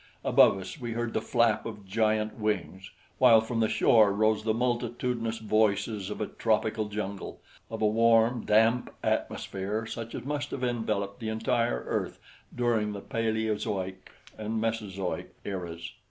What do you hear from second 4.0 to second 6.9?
rose the multitudinous voices of a tropical